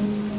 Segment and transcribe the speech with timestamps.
[0.00, 0.37] 嗯。